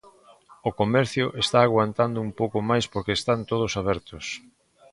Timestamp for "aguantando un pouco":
1.63-2.59